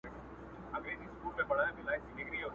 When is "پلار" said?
1.49-1.71